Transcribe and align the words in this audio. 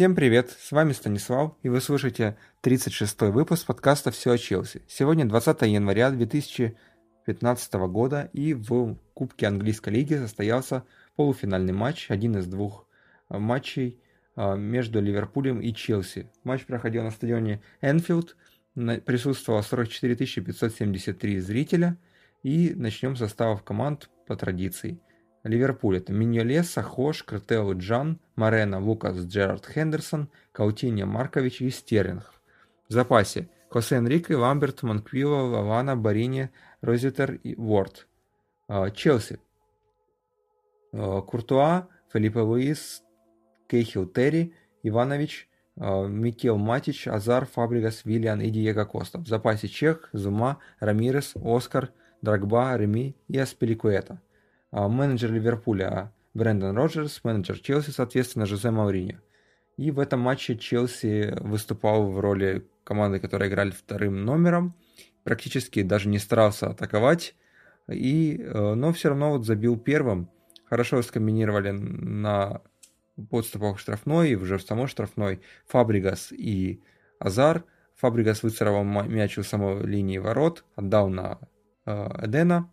Всем 0.00 0.14
привет, 0.14 0.56
с 0.58 0.72
вами 0.72 0.92
Станислав, 0.92 1.58
и 1.62 1.68
вы 1.68 1.82
слушаете 1.82 2.38
36-й 2.62 3.30
выпуск 3.30 3.66
подкаста 3.66 4.10
«Все 4.10 4.32
о 4.32 4.38
Челси». 4.38 4.80
Сегодня 4.88 5.26
20 5.26 5.60
января 5.60 6.10
2015 6.10 7.74
года, 7.74 8.30
и 8.32 8.54
в 8.54 8.96
Кубке 9.12 9.46
Английской 9.46 9.90
лиги 9.90 10.14
состоялся 10.14 10.84
полуфинальный 11.16 11.74
матч, 11.74 12.10
один 12.10 12.38
из 12.38 12.46
двух 12.46 12.86
матчей 13.28 14.00
э, 14.36 14.56
между 14.56 15.02
Ливерпулем 15.02 15.60
и 15.60 15.74
Челси. 15.74 16.30
Матч 16.44 16.64
проходил 16.64 17.02
на 17.02 17.10
стадионе 17.10 17.60
Энфилд, 17.82 18.36
присутствовало 19.04 19.60
44 19.60 20.14
573 20.14 21.40
зрителя, 21.40 21.98
и 22.42 22.72
начнем 22.74 23.16
с 23.16 23.18
составов 23.18 23.64
команд 23.64 24.08
по 24.26 24.34
традиции– 24.34 24.98
Ливерпуль 25.42 25.98
это 25.98 26.12
Миньолеса, 26.12 26.82
Хош, 26.82 27.22
Кртео 27.22 27.72
Джан, 27.72 28.18
Марена, 28.36 28.78
Лукас, 28.78 29.16
Джерард 29.16 29.66
Хендерсон, 29.66 30.28
Каутинья 30.52 31.06
Маркович 31.06 31.62
и 31.62 31.70
Стерлинг. 31.70 32.34
В 32.88 32.92
запасе 32.92 33.48
Хосе 33.70 33.96
Энрике, 33.96 34.36
Ламберт, 34.36 34.82
Манквило, 34.82 35.42
Лавана, 35.42 35.96
Барини, 35.96 36.50
Розитер 36.82 37.34
и 37.34 37.54
Уорд. 37.54 38.08
А, 38.68 38.90
Челси. 38.90 39.38
А, 40.92 41.22
Куртуа, 41.22 41.86
Филиппе 42.12 42.40
Луис, 42.40 43.02
Кейхил 43.68 44.06
Терри, 44.06 44.54
Иванович, 44.82 45.48
а, 45.78 46.06
Микел 46.06 46.58
Матич, 46.58 47.06
Азар, 47.06 47.46
Фабригас, 47.46 48.04
Виллиан 48.04 48.40
и 48.40 48.50
Диего 48.50 48.84
Коста. 48.84 49.18
В 49.18 49.28
запасе 49.28 49.68
Чех, 49.68 50.10
Зума, 50.12 50.58
Рамирес, 50.80 51.34
Оскар, 51.36 51.92
Драгба, 52.22 52.76
Реми 52.76 53.16
и 53.28 53.38
Аспеликуэта. 53.38 54.20
А, 54.70 54.88
менеджер 54.88 55.32
Ливерпуля 55.32 56.12
Брэндон 56.34 56.76
Роджерс, 56.76 57.20
менеджер 57.24 57.58
Челси, 57.58 57.90
соответственно, 57.90 58.46
Жозе 58.46 58.70
Мауриньо. 58.70 59.18
И 59.76 59.90
в 59.90 59.98
этом 59.98 60.20
матче 60.20 60.56
Челси 60.56 61.36
выступал 61.40 62.10
в 62.10 62.20
роли 62.20 62.68
команды, 62.84 63.18
которая 63.18 63.48
играли 63.48 63.70
вторым 63.70 64.24
номером, 64.24 64.74
практически 65.24 65.82
даже 65.82 66.08
не 66.08 66.18
старался 66.18 66.68
атаковать, 66.68 67.34
и, 67.88 68.40
э, 68.40 68.74
но 68.74 68.92
все 68.92 69.08
равно 69.08 69.32
вот 69.32 69.46
забил 69.46 69.76
первым. 69.76 70.30
Хорошо 70.66 71.02
скомбинировали 71.02 71.70
на 71.70 72.62
подступах 73.30 73.78
штрафной, 73.78 74.30
и 74.30 74.36
уже 74.36 74.58
в 74.58 74.62
самой 74.62 74.86
штрафной 74.86 75.40
Фабригас 75.66 76.30
и 76.30 76.82
Азар. 77.18 77.64
Фабригас 77.96 78.42
выцарапал 78.42 78.84
мяч 78.84 79.36
у 79.36 79.42
самой 79.42 79.84
линии 79.84 80.18
ворот, 80.18 80.64
отдал 80.76 81.08
на 81.08 81.38
э, 81.86 82.08
Эдена, 82.22 82.70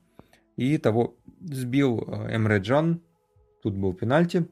и 0.57 0.77
того 0.77 1.15
сбил 1.39 2.03
э, 2.05 2.35
Эмре 2.35 2.57
Джан, 2.57 3.01
тут 3.63 3.75
был 3.75 3.93
пенальти, 3.93 4.45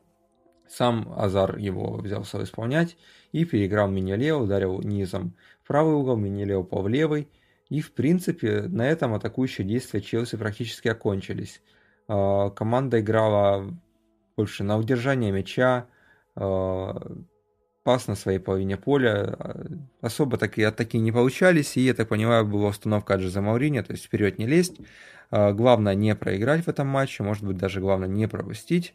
сам 0.68 1.14
Азар 1.18 1.58
его 1.58 1.98
взялся 1.98 2.42
исполнять 2.44 2.98
и 3.32 3.46
переиграл 3.46 3.90
Миньолео, 3.90 4.40
ударил 4.40 4.82
низом 4.82 5.36
правый 5.68 5.96
угол, 5.96 6.16
Миньолео 6.16 6.62
упал 6.62 6.84
в 6.84 6.88
левый. 6.88 7.28
И, 7.70 7.82
в 7.82 7.94
принципе, 7.94 8.62
на 8.62 8.88
этом 8.88 9.14
атакующие 9.16 9.66
действия 9.66 10.02
Челси 10.02 10.38
практически 10.38 10.88
окончились. 10.88 11.62
Э, 12.08 12.50
команда 12.56 13.00
играла 13.02 13.74
больше 14.38 14.64
на 14.64 14.78
удержание 14.78 15.32
мяча, 15.32 15.88
э, 16.36 16.94
пас 17.84 18.08
на 18.08 18.16
своей 18.16 18.40
половине 18.40 18.78
поля. 18.78 19.38
Особо 20.02 20.38
такие 20.38 20.68
атаки 20.68 20.98
не 20.98 21.12
получались, 21.12 21.78
и, 21.78 21.82
я 21.82 21.94
так 21.94 22.10
понимаю, 22.10 22.46
была 22.46 22.70
установка 22.70 23.16
от 23.16 23.22
Жозе 23.22 23.42
Маурини, 23.42 23.82
то 23.82 23.94
есть 23.94 24.06
вперед 24.06 24.40
не 24.40 24.48
лезть. 24.48 24.78
А, 25.32 25.52
главное 25.54 25.96
не 25.96 26.16
проиграть 26.16 26.66
в 26.66 26.68
этом 26.68 26.88
матче, 26.88 27.24
может 27.24 27.44
быть 27.44 27.58
даже 27.58 27.80
главное 27.80 28.08
не 28.08 28.28
пропустить, 28.28 28.94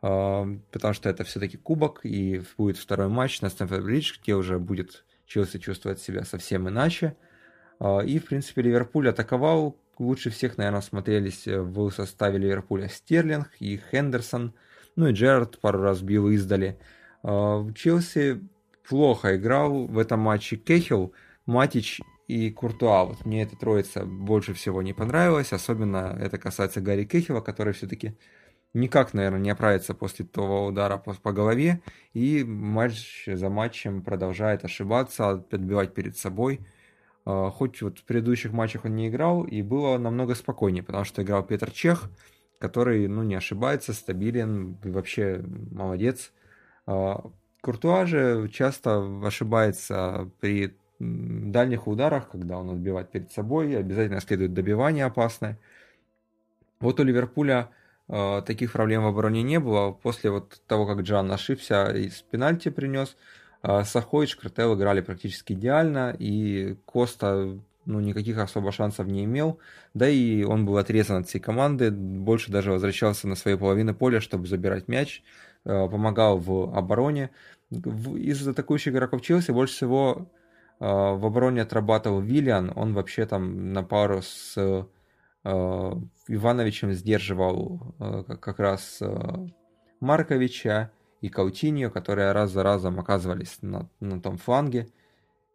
а, 0.00 0.46
потому 0.70 0.94
что 0.94 1.08
это 1.08 1.24
все-таки 1.24 1.56
кубок, 1.56 2.00
и 2.04 2.42
будет 2.56 2.76
второй 2.76 3.08
матч 3.08 3.40
на 3.40 3.48
Стэнфорд 3.48 3.84
Бридж, 3.84 4.14
где 4.22 4.34
уже 4.34 4.58
будет 4.58 5.04
Челси 5.26 5.58
чувствовать 5.58 6.00
себя 6.00 6.24
совсем 6.24 6.68
иначе. 6.68 7.16
А, 7.78 8.00
и, 8.00 8.18
в 8.18 8.26
принципе, 8.26 8.62
Ливерпуль 8.62 9.08
атаковал. 9.08 9.76
Лучше 9.98 10.30
всех, 10.30 10.56
наверное, 10.56 10.80
смотрелись 10.80 11.46
в 11.46 11.90
составе 11.90 12.38
Ливерпуля 12.38 12.88
Стерлинг 12.88 13.50
и 13.60 13.80
Хендерсон. 13.90 14.54
Ну 14.96 15.06
и 15.08 15.12
Джерард 15.12 15.60
пару 15.60 15.80
раз 15.80 16.00
бил 16.00 16.28
издали. 16.28 16.78
Челси 17.22 18.40
плохо 18.88 19.36
играл 19.36 19.86
в 19.86 19.98
этом 19.98 20.20
матче 20.20 20.56
Кехил. 20.56 21.12
Матич 21.46 22.00
и 22.32 22.50
Куртуа. 22.50 23.04
Вот 23.04 23.26
мне 23.26 23.42
эта 23.42 23.56
троица 23.56 24.06
больше 24.06 24.54
всего 24.54 24.80
не 24.80 24.94
понравилась, 24.94 25.52
особенно 25.52 26.16
это 26.18 26.38
касается 26.38 26.80
Гарри 26.80 27.04
Кехила, 27.04 27.42
который 27.42 27.74
все-таки 27.74 28.16
никак, 28.72 29.12
наверное, 29.12 29.40
не 29.40 29.50
оправится 29.50 29.92
после 29.92 30.24
того 30.24 30.64
удара 30.64 30.96
по, 30.96 31.12
по 31.12 31.32
голове, 31.32 31.82
и 32.14 32.42
матч 32.42 33.26
за 33.26 33.50
матчем 33.50 34.02
продолжает 34.02 34.64
ошибаться, 34.64 35.44
подбивать 35.50 35.92
перед 35.92 36.16
собой. 36.16 36.60
А, 37.26 37.50
хоть 37.50 37.82
вот 37.82 37.98
в 37.98 38.04
предыдущих 38.04 38.52
матчах 38.52 38.86
он 38.86 38.96
не 38.96 39.08
играл, 39.08 39.44
и 39.44 39.60
было 39.60 39.98
намного 39.98 40.34
спокойнее, 40.34 40.82
потому 40.82 41.04
что 41.04 41.22
играл 41.22 41.42
Петр 41.42 41.70
Чех, 41.70 42.10
который, 42.58 43.08
ну, 43.08 43.22
не 43.22 43.34
ошибается, 43.34 43.92
стабилен, 43.92 44.78
вообще 44.82 45.44
молодец. 45.70 46.32
А, 46.86 47.30
Куртуа 47.60 48.06
же 48.06 48.48
часто 48.48 49.20
ошибается 49.22 50.30
при 50.40 50.74
дальних 51.02 51.86
ударах, 51.86 52.30
когда 52.30 52.58
он 52.58 52.70
отбивает 52.70 53.10
перед 53.10 53.32
собой, 53.32 53.76
обязательно 53.76 54.20
следует 54.20 54.54
добивание 54.54 55.04
опасное. 55.04 55.58
Вот 56.80 57.00
у 57.00 57.04
Ливерпуля 57.04 57.70
э, 58.08 58.42
таких 58.46 58.72
проблем 58.72 59.04
в 59.04 59.06
обороне 59.06 59.42
не 59.42 59.58
было. 59.58 59.92
После 59.92 60.30
вот 60.30 60.60
того, 60.66 60.86
как 60.86 61.00
Джан 61.00 61.30
ошибся 61.30 61.86
и 61.86 62.08
с 62.08 62.22
пенальти 62.22 62.68
принес, 62.70 63.16
э, 63.62 63.82
Сахо 63.84 64.22
и 64.22 64.26
Шкартел 64.26 64.74
играли 64.74 65.00
практически 65.00 65.52
идеально, 65.54 66.14
и 66.18 66.76
Коста 66.86 67.58
ну, 67.84 68.00
никаких 68.00 68.38
особо 68.38 68.72
шансов 68.72 69.06
не 69.06 69.24
имел. 69.24 69.58
Да 69.94 70.08
и 70.08 70.44
он 70.44 70.66
был 70.66 70.76
отрезан 70.76 71.22
от 71.22 71.28
всей 71.28 71.40
команды, 71.40 71.90
больше 71.90 72.52
даже 72.52 72.72
возвращался 72.72 73.28
на 73.28 73.34
свою 73.34 73.58
половину 73.58 73.94
поля, 73.94 74.20
чтобы 74.20 74.46
забирать 74.46 74.88
мяч, 74.88 75.22
э, 75.64 75.88
помогал 75.88 76.38
в 76.38 76.76
обороне. 76.76 77.30
Из 77.70 78.46
атакующих 78.46 78.92
игроков 78.92 79.22
Челси 79.22 79.50
больше 79.50 79.74
всего 79.74 80.28
в 80.84 81.26
обороне 81.26 81.62
отрабатывал 81.62 82.20
Виллиан, 82.20 82.72
он 82.74 82.92
вообще 82.92 83.24
там 83.24 83.72
на 83.72 83.84
пару 83.84 84.20
с 84.20 84.54
э, 84.56 84.84
Ивановичем 86.26 86.92
сдерживал 86.92 87.94
э, 88.00 88.24
как 88.40 88.58
раз 88.58 88.98
э, 89.00 89.46
Марковича 90.00 90.90
и 91.20 91.28
Каутиньо, 91.28 91.88
которые 91.90 92.32
раз 92.32 92.50
за 92.50 92.64
разом 92.64 92.98
оказывались 92.98 93.58
на, 93.62 93.88
на 94.00 94.20
том 94.20 94.38
фланге. 94.38 94.88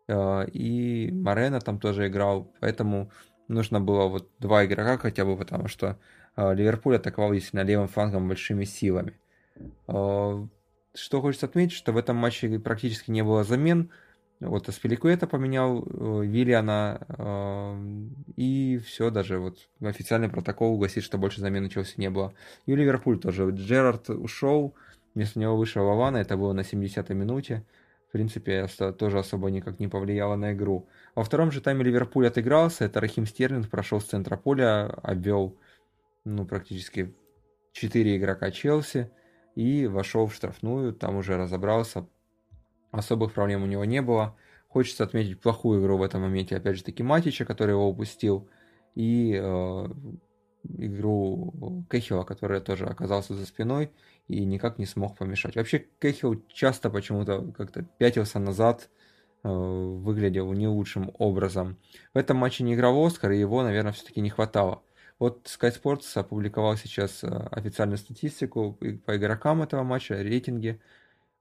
И 0.10 1.10
Марена 1.12 1.60
там 1.60 1.82
тоже 1.82 2.08
играл, 2.08 2.50
поэтому 2.62 3.12
нужно 3.50 3.82
было 3.82 4.08
вот 4.08 4.30
два 4.40 4.66
игрока 4.66 4.98
хотя 4.98 5.26
бы, 5.26 5.36
потому 5.36 5.68
что 5.68 6.00
Ливерпуль 6.38 6.96
атаковал 6.96 7.34
действительно 7.34 7.64
левым 7.64 7.90
флангом 7.90 8.30
большими 8.30 8.64
силами. 8.64 9.20
Что 9.86 11.22
хочется 11.22 11.48
отметить, 11.48 11.76
что 11.76 11.92
в 11.92 11.98
этом 11.98 12.16
матче 12.16 12.58
практически 12.58 13.12
не 13.12 13.22
было 13.22 13.44
замен. 13.44 13.92
Вот 14.40 14.70
Аспиликуэта 14.70 15.26
поменял 15.26 15.84
э, 15.84 16.26
Виллиана, 16.26 17.02
э, 17.08 18.08
и 18.36 18.78
все, 18.86 19.10
даже 19.10 19.40
вот 19.40 19.58
официальный 19.82 20.30
протокол 20.30 20.78
гласит, 20.78 21.04
что 21.04 21.18
больше 21.18 21.42
замен 21.42 21.66
у 21.66 21.70
Челси 21.70 21.96
не 21.98 22.12
было. 22.12 22.34
И 22.68 22.76
Ливерпуль 22.76 23.20
тоже. 23.20 23.50
Джерард 23.50 24.12
ушел, 24.12 24.76
вместо 25.16 25.40
него 25.40 25.58
вышел 25.58 25.88
Лавана, 25.88 26.18
это 26.18 26.38
было 26.38 26.54
на 26.54 26.62
70-й 26.62 27.16
минуте. 27.16 27.66
В 28.10 28.12
принципе, 28.12 28.54
это 28.54 28.94
тоже 28.94 29.18
особо 29.20 29.50
никак 29.50 29.80
не 29.80 29.88
повлияло 29.88 30.36
на 30.36 30.54
игру. 30.54 30.88
Во 31.16 31.24
втором 31.24 31.52
же 31.52 31.60
тайме 31.60 31.84
Ливерпуль 31.84 32.28
отыгрался, 32.28 32.86
это 32.86 33.02
Рахим 33.02 33.26
Стерлинг 33.26 33.70
прошел 33.70 34.00
с 34.00 34.06
центра 34.06 34.38
поля, 34.38 34.86
обвел 34.86 35.58
ну, 36.26 36.46
практически 36.46 37.14
4 37.74 38.18
игрока 38.18 38.52
Челси 38.52 39.10
и 39.56 39.88
вошел 39.88 40.28
в 40.28 40.36
штрафную, 40.36 40.94
там 40.94 41.16
уже 41.16 41.38
разобрался, 41.38 42.08
Особых 42.98 43.34
проблем 43.34 43.64
у 43.64 43.68
него 43.68 43.86
не 43.86 44.02
было. 44.02 44.36
Хочется 44.68 45.04
отметить 45.04 45.40
плохую 45.40 45.82
игру 45.82 45.98
в 45.98 46.04
этом 46.04 46.22
моменте, 46.22 46.58
опять 46.58 46.78
же 46.78 46.84
таки, 46.84 47.04
Матича, 47.04 47.46
который 47.46 47.72
его 47.72 47.88
упустил, 47.88 48.50
и 48.96 49.40
э, 49.42 49.88
игру 50.78 51.86
Кехила, 51.90 52.24
который 52.24 52.60
тоже 52.62 52.86
оказался 52.86 53.34
за 53.34 53.46
спиной 53.46 53.92
и 54.28 54.44
никак 54.44 54.78
не 54.78 54.86
смог 54.86 55.18
помешать. 55.18 55.56
Вообще 55.56 55.86
Кехил 56.00 56.44
часто 56.50 56.90
почему-то 56.90 57.52
как-то 57.58 57.84
пятился 57.98 58.40
назад, 58.40 58.90
э, 59.44 59.50
выглядел 59.50 60.52
не 60.54 60.68
лучшим 60.68 61.12
образом. 61.18 61.78
В 62.14 62.18
этом 62.18 62.38
матче 62.38 62.64
не 62.64 62.76
играл 62.76 63.04
Оскар, 63.06 63.32
и 63.32 63.40
его, 63.40 63.64
наверное, 63.64 63.94
все-таки 63.94 64.22
не 64.22 64.30
хватало. 64.30 64.84
Вот 65.20 65.48
Sky 65.48 65.74
Sports 65.74 66.06
опубликовал 66.16 66.76
сейчас 66.78 67.24
э, 67.24 67.28
официальную 67.28 67.98
статистику 67.98 68.78
по 69.06 69.18
игрокам 69.18 69.64
этого 69.64 69.84
матча, 69.84 70.22
рейтинги. 70.22 70.80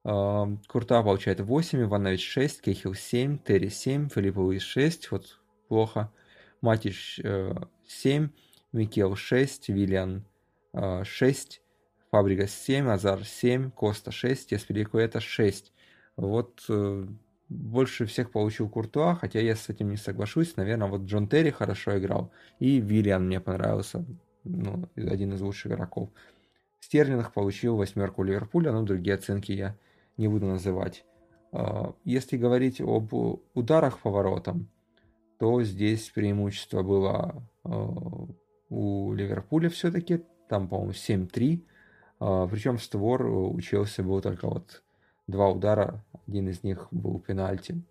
Курта 0.07 1.03
получает 1.03 1.41
8, 1.41 1.83
Иванович 1.83 2.29
6, 2.29 2.61
Кехил 2.63 2.95
7, 2.95 3.39
Терри 3.39 3.69
7, 3.69 4.09
Филипп 4.09 4.37
Луис 4.37 4.63
6, 4.63 5.11
вот 5.11 5.41
плохо. 5.67 6.13
Матич 6.61 7.21
7, 7.89 8.29
Микел 8.73 9.17
6, 9.17 9.69
Виллиан 9.69 10.25
6, 10.73 11.61
Фабригас 12.13 12.53
7, 12.53 12.89
Азар 12.89 13.25
7, 13.25 13.73
Коста 13.73 14.13
6, 14.13 14.53
это 14.53 15.21
6. 15.21 15.73
Вот 16.17 16.65
э, 16.69 17.07
больше 17.49 18.07
всех 18.07 18.31
получил 18.31 18.69
Куртуа, 18.69 19.17
хотя 19.17 19.41
я 19.41 19.57
с 19.57 19.69
этим 19.69 19.91
не 19.91 19.97
соглашусь. 19.97 20.57
Наверное, 20.57 20.89
вот 20.89 21.03
Джон 21.03 21.29
Терри 21.29 21.51
хорошо 21.51 21.99
играл. 21.99 22.31
И 22.61 22.81
Виллиан 22.81 23.27
мне 23.27 23.41
понравился. 23.41 24.05
Ну, 24.45 24.89
один 24.95 25.35
из 25.35 25.41
лучших 25.41 25.73
игроков. 25.73 26.11
Стерлинг 26.81 27.33
получил 27.33 27.77
восьмерку 27.77 28.23
Ливерпуля, 28.23 28.71
но 28.71 28.83
другие 28.83 29.17
оценки 29.17 29.51
я 29.51 29.77
не 30.17 30.29
буду 30.29 30.47
называть. 30.47 31.05
А, 31.53 31.95
если 32.05 32.37
говорить 32.37 32.81
об 32.81 33.13
ударах 33.55 33.99
по 34.01 34.11
воротам, 34.11 34.69
то 35.39 35.63
здесь 35.63 36.11
преимущество 36.11 36.83
было 36.83 37.43
а, 37.65 38.29
у 38.69 39.13
Ливерпуля 39.13 39.69
все-таки. 39.71 40.23
Там, 40.49 40.69
по-моему, 40.69 40.93
7-3. 40.93 41.63
А, 42.21 42.47
Причем 42.47 42.79
створ 42.79 43.27
у 43.27 43.61
Челси 43.61 44.03
был 44.03 44.21
только 44.21 44.49
вот 44.49 44.83
два 45.27 45.49
удара. 45.49 46.05
Один 46.27 46.49
из 46.49 46.63
них 46.63 46.89
был 46.91 47.21
пенальти. 47.21 47.83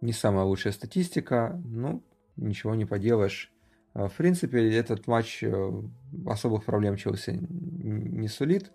Не 0.00 0.12
самая 0.12 0.44
лучшая 0.44 0.72
статистика, 0.72 1.60
но 1.64 2.00
ничего 2.36 2.74
не 2.74 2.84
поделаешь. 2.84 3.52
В 3.94 4.12
принципе, 4.16 4.72
этот 4.76 5.08
матч 5.08 5.42
э, 5.42 5.82
особых 6.24 6.64
проблем 6.64 6.96
Челси 6.96 7.40
не 7.40 8.28
сулит. 8.28 8.70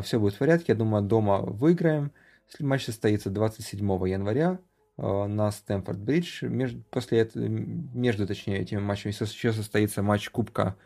Все 0.00 0.18
будет 0.18 0.34
в 0.34 0.38
порядке. 0.38 0.66
Я 0.68 0.74
думаю, 0.74 1.02
дома 1.02 1.40
выиграем. 1.40 2.12
Матч 2.60 2.86
состоится 2.86 3.30
27 3.30 3.80
января 4.08 4.58
э, 4.96 5.26
на 5.26 5.50
Стэнфорд-Бридж. 5.50 6.82
После 6.90 7.20
этого, 7.20 7.44
между, 7.44 8.26
точнее, 8.26 8.60
этими 8.60 8.80
матчами 8.80 9.12
еще 9.12 9.52
состоится 9.52 10.02
матч 10.02 10.30
Кубка 10.30 10.76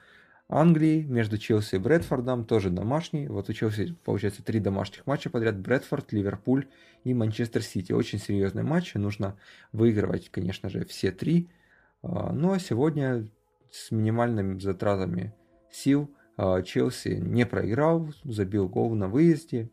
Англии 0.48 1.02
между 1.02 1.38
Челси 1.38 1.76
и 1.76 1.78
Брэдфордом, 1.78 2.44
тоже 2.44 2.70
домашний. 2.70 3.26
Вот 3.26 3.48
у 3.48 3.52
Челси, 3.52 3.96
получается, 4.04 4.44
три 4.44 4.60
домашних 4.60 5.06
матча 5.06 5.28
подряд. 5.28 5.58
Брэдфорд, 5.58 6.12
Ливерпуль 6.12 6.68
и 7.04 7.14
Манчестер 7.14 7.62
Сити. 7.62 7.92
Очень 7.92 8.20
серьезный 8.20 8.62
матч, 8.62 8.94
нужно 8.94 9.36
выигрывать, 9.72 10.30
конечно 10.30 10.68
же, 10.68 10.84
все 10.84 11.10
три. 11.10 11.48
Э, 12.02 12.30
ну 12.32 12.52
а 12.52 12.58
сегодня 12.60 13.26
с 13.70 13.90
минимальными 13.90 14.58
затратами 14.60 15.34
сил 15.70 16.10
Челси 16.36 17.18
не 17.20 17.46
проиграл, 17.46 18.08
забил 18.24 18.68
гол 18.68 18.94
на 18.94 19.08
выезде 19.08 19.70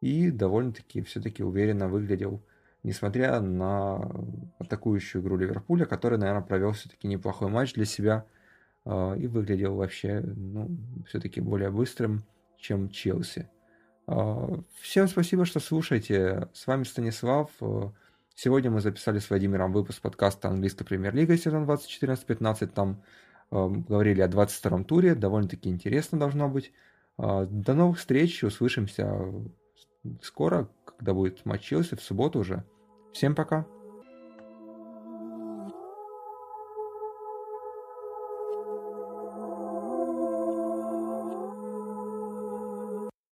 и 0.00 0.30
довольно-таки 0.30 1.02
все-таки 1.02 1.42
уверенно 1.42 1.88
выглядел, 1.88 2.42
несмотря 2.82 3.40
на 3.40 4.10
атакующую 4.58 5.22
игру 5.22 5.36
Ливерпуля, 5.36 5.86
который, 5.86 6.18
наверное, 6.18 6.42
провел 6.42 6.72
все-таки 6.72 7.08
неплохой 7.08 7.48
матч 7.48 7.74
для 7.74 7.84
себя 7.84 8.24
э, 8.84 9.16
и 9.18 9.26
выглядел 9.26 9.76
вообще, 9.76 10.20
ну, 10.20 10.70
все-таки 11.08 11.40
более 11.40 11.70
быстрым, 11.70 12.24
чем 12.58 12.88
Челси. 12.88 13.48
Э, 14.08 14.56
всем 14.80 15.08
спасибо, 15.08 15.44
что 15.44 15.60
слушаете. 15.60 16.48
С 16.52 16.66
вами 16.66 16.84
Станислав. 16.84 17.50
Сегодня 18.34 18.70
мы 18.70 18.80
записали 18.80 19.18
с 19.18 19.30
Владимиром 19.30 19.72
выпуск 19.72 20.00
подкаста 20.00 20.48
«Английская 20.48 20.84
премьер-лига» 20.84 21.36
сезон 21.36 21.64
2014-15. 21.64 22.66
Там 22.68 23.02
говорили 23.52 24.20
о 24.22 24.28
22-м 24.28 24.84
туре. 24.84 25.14
Довольно-таки 25.14 25.68
интересно 25.68 26.18
должно 26.18 26.48
быть. 26.48 26.72
Э, 27.18 27.46
до 27.48 27.74
новых 27.74 27.98
встреч. 27.98 28.42
Услышимся 28.42 29.14
скоро, 30.22 30.68
когда 30.84 31.14
будет 31.14 31.44
матч 31.44 31.62
Челси 31.62 31.96
в 31.96 32.02
субботу 32.02 32.40
уже. 32.40 32.64
Всем 33.12 33.34
пока. 33.34 33.66